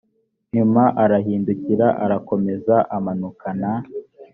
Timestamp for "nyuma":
0.55-0.83